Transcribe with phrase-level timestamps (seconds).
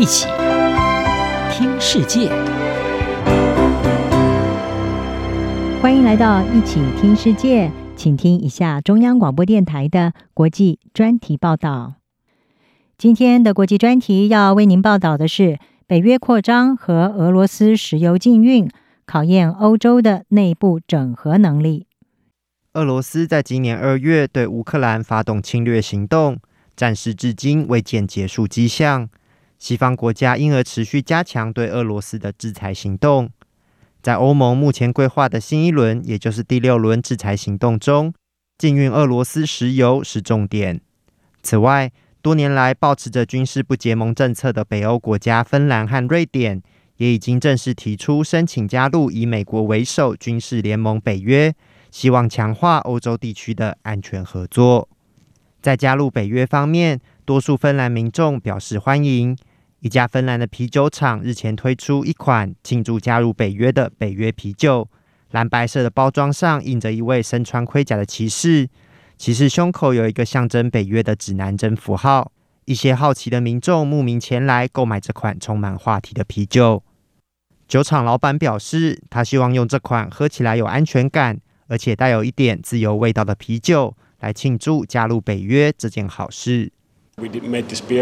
[0.00, 0.26] 一起
[1.52, 2.30] 听世界，
[5.82, 11.96] 欢迎来到一起听世界，请听一下中央广播电台的国际专题报道。
[12.96, 18.70] 今天的国际专题要为您报道的是北约扩张和俄罗斯石油禁运，
[19.04, 21.86] 考验欧洲的内部整合能力。
[22.72, 26.38] 俄罗斯在今年二月对乌克兰发动侵略行动，
[26.74, 29.10] 战事至今未见结束迹象。
[29.60, 33.30] 西方国家因而持续加强对俄罗斯的制裁行动。
[34.02, 38.12] 在欧盟目前规划的新一轮，也就是第六轮制裁行动中，
[38.56, 40.80] 禁运俄罗斯石油是重点。
[41.42, 41.92] 此外，
[42.22, 46.62] 多年来保持着军事不结盟政策的北欧国家芬兰和瑞典，
[46.96, 51.54] 也已经正式提出申请加入以美国为首军事联盟北约。
[51.90, 54.88] 希望强化欧洲地区的安全合作。
[55.60, 59.36] 在加入北约方面，多数芬兰民众表示欢迎。
[59.80, 64.88] 一家芬兰的啤酒厂日前推出一款庆祝加入北约的北约啤酒，
[65.30, 68.68] 蓝白色的包装上印着一位身穿盔甲的骑士，
[69.16, 72.30] 骑士胸口有一个象征北约的指南针符号。
[72.66, 76.82] 一些好奇的民众慕名前来购买这款充满话题的啤酒。
[77.66, 81.40] 酒厂老板表示，他希望用这款喝起来有安全感。
[81.68, 86.72] 而且带有一点自由味道的啤酒，来庆祝加入北约这件好事。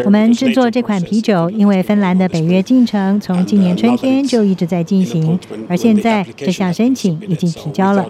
[0.04, 8.08] 我们制作这款啤酒，因为芬兰的北约进程从今年春天就一直在进行，而现在这项申请已经提交了。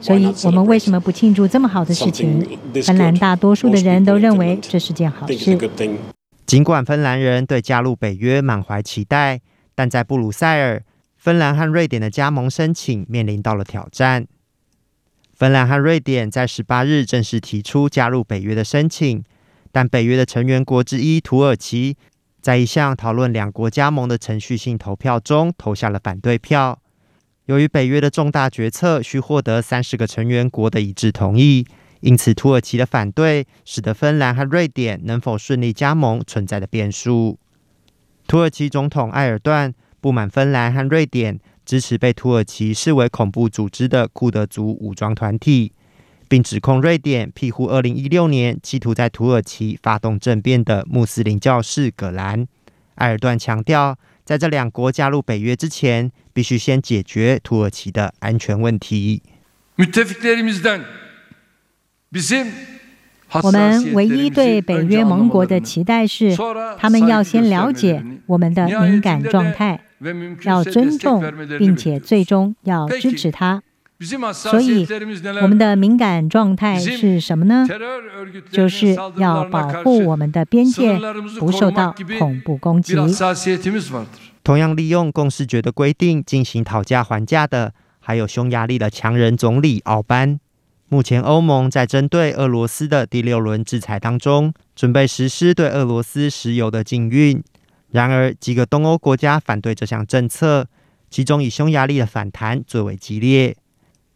[0.00, 2.44] 所以，我们为什么不庆祝这么好的事情？
[2.82, 5.58] 芬兰大多数的人都认为这是件好事。
[6.44, 9.40] 尽管芬兰人对加入北约满怀期待，
[9.74, 10.82] 但在布鲁塞尔，
[11.16, 14.26] 芬兰和瑞典的加盟申请面临到了挑战。
[15.34, 19.24] 芬兰和瑞典在十八日正式提出加入北约的申请，
[19.72, 21.96] 但北约的成员国之一土耳其
[22.40, 26.78] 在一项讨论两国加盟的程序性投票中投下了反对票。
[27.46, 31.66] 由于北约的重大决策需获得三十个成员国的一致同意，
[32.00, 37.38] 因此土耳其的反对使得芬兰和瑞典能否顺利加盟存在的变数。
[38.28, 41.40] 土耳其总统埃尔段不满芬兰和瑞典。
[41.64, 45.72] 支持被土耳其视为恐怖组织的库德族武装团体，
[46.32, 52.48] 并指控瑞典庇护二零一六年企图在土耳其发动政变的穆斯林教士葛兰。
[52.94, 59.22] 埃尔段强调，在这两国加入北约之前，必须先解决土耳其的安全问题。
[63.42, 66.34] 我们唯一对北约盟国的期待是，
[66.78, 69.84] 他们要先了解我们的敏感状态。
[70.44, 71.22] 要尊重，
[71.58, 73.62] 并且最终要支持他。
[74.32, 74.86] 所以，
[75.42, 77.66] 我们的敏感状态是什么呢？
[78.50, 80.98] 就是要保护我们的边界
[81.38, 82.96] 不受到恐怖攻击。
[84.44, 90.40] 同样利用共识决的规定进行讨价还价的，还有匈牙利的强人总理奥班。
[90.88, 97.42] 目前，欧盟在针对俄罗斯的第六轮制裁当中，准备实施对俄罗斯石油的禁运。
[97.92, 100.66] 然而，几个东欧国家反对这项政策，
[101.08, 103.56] 其中以匈牙利的反弹最为激烈。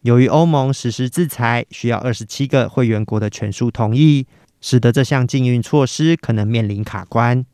[0.07, 4.25] 由于欧盟实施制裁需要二十七个会员国的全数同意，
[4.61, 7.45] 使得这项禁运措施可能面临卡关。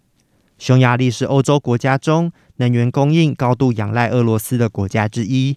[0.58, 5.56] 匈牙利是欧洲国家中能源供应高度仰赖俄罗斯的国家之一，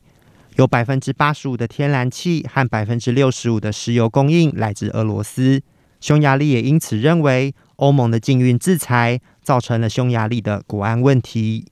[0.56, 5.62] 有百分之八十五的天然气和百分之六十五的石油供应来自俄罗斯。
[6.00, 11.66] 匈牙利也因此认为，欧盟的禁运制裁造成了匈牙利的国安问题。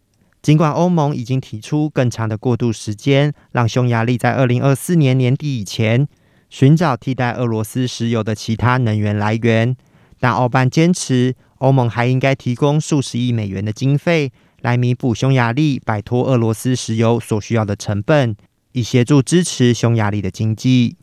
[0.44, 6.06] 尽管欧盟已经提出更长的过渡时间，让匈牙利在二零二四年年底以前
[6.50, 9.74] 寻找替代俄罗斯石油的其他能源来源，
[10.20, 18.36] 但奥班坚持，欧盟还应该提供数十亿美元的经费来弥补匈牙利摆脱俄罗斯石油所需要的成本，
[18.74, 20.98] 以协助支持匈牙利的经济。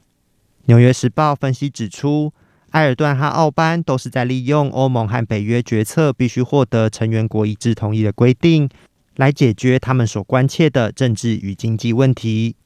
[0.66, 2.34] 纽约时报分析指出，
[2.72, 8.68] 埃尔段和奥班都是在利用欧盟和北约决策必须获得成员国一致同意的规定，
[9.20, 12.56] 来解决他们所关切的政治与经济问题。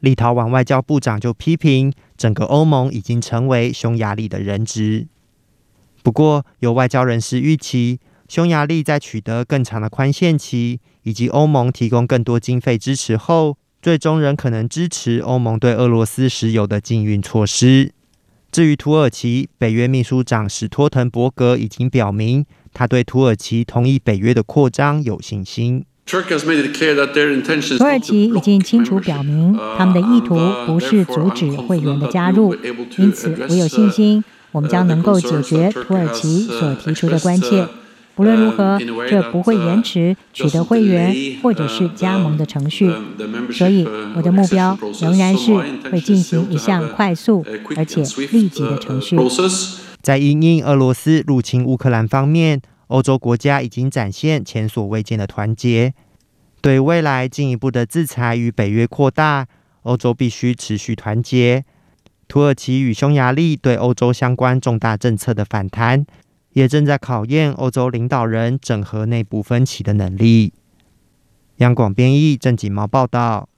[0.00, 5.06] 立陶宛外交部长就批评，整个欧盟已经成为匈牙利的人质。
[6.02, 7.98] 不过，有外交人士预期，
[8.28, 17.94] 匈牙利在取得更长的宽限期以及欧盟提供更多经费支持后，最终仍可能支持欧盟对俄罗斯石油的禁运措施。
[18.52, 22.44] 至于土耳其，北约秘书长史托滕伯格已经表明，
[22.76, 25.86] 他对土耳其同意北约的扩张有信心。
[26.04, 32.54] 土耳其已经清楚表明，他们的意图不是阻止会员的加入，
[32.98, 37.66] 因此我有信心，我们将能够解决土耳其所提出的关切。
[38.16, 38.78] 不论如何，
[39.10, 42.90] 这不会延迟取得会员或者是加盟的程序。
[43.52, 43.86] 所以，
[44.16, 45.54] 我的目标仍然是
[45.90, 47.44] 会进行一项快速
[47.76, 48.00] 而且
[48.32, 49.18] 立即的程序。
[50.00, 55.92] 在因应俄罗斯入侵乌克兰方面，欧洲国家已经展现前所未见的团结。
[56.62, 59.46] 对未来进一步的制裁与北约扩大，
[59.82, 61.64] 欧洲必须持续团结。
[62.26, 66.06] 土耳其与匈牙利对欧洲相关重大政策的反弹，
[66.56, 70.54] 也正在考验欧洲领导人整合内部分歧的能力。
[71.56, 73.50] 央广编译郑锦毛报道。